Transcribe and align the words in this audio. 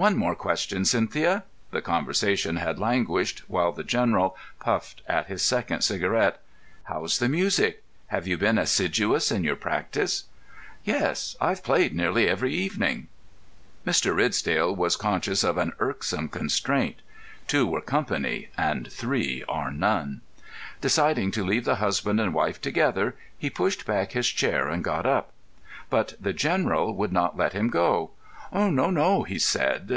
"One 0.00 0.18
more 0.18 0.34
question, 0.34 0.84
Cynthia." 0.84 1.44
The 1.70 1.80
conversation 1.80 2.56
had 2.56 2.78
languished 2.78 3.44
while 3.48 3.72
the 3.72 3.82
General 3.82 4.36
puffed 4.60 5.00
at 5.08 5.28
his 5.28 5.40
second 5.40 5.80
cigarette. 5.80 6.38
"How's 6.82 7.18
the 7.18 7.30
music? 7.30 7.82
Have 8.08 8.26
you 8.28 8.36
been 8.36 8.58
assiduous 8.58 9.32
in 9.32 9.42
your 9.42 9.56
practice?" 9.56 10.24
"Yes; 10.84 11.34
I've 11.40 11.64
played 11.64 11.94
nearly 11.94 12.28
every 12.28 12.52
evening." 12.52 13.08
Mr. 13.86 14.14
Ridsdale 14.14 14.76
was 14.76 14.96
conscious 14.96 15.42
of 15.42 15.56
an 15.56 15.72
irksome 15.78 16.28
constraint. 16.28 16.96
Two 17.46 17.74
are 17.74 17.80
company 17.80 18.50
and 18.58 18.92
three 18.92 19.44
are 19.48 19.70
none. 19.70 20.20
Deciding 20.82 21.30
to 21.30 21.42
leave 21.42 21.64
the 21.64 21.76
husband 21.76 22.20
and 22.20 22.34
wife 22.34 22.60
together, 22.60 23.16
he 23.38 23.48
pushed 23.48 23.86
back 23.86 24.12
his 24.12 24.28
chair 24.28 24.68
and 24.68 24.84
got 24.84 25.06
up. 25.06 25.32
But 25.88 26.16
the 26.20 26.34
General 26.34 26.94
would 26.94 27.14
not 27.14 27.38
let 27.38 27.54
him 27.54 27.70
go. 27.70 28.10
"No, 28.58 28.90
no," 28.90 29.24
he 29.24 29.38
said. 29.38 29.90